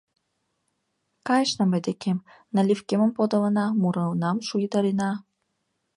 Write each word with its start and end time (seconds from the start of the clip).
Кайышна 1.27 1.63
мый 1.71 1.81
декем, 1.87 2.17
наливкемым 2.55 3.11
подылына, 3.17 3.65
мурынам 3.81 4.37
шуйдарена. 4.47 5.11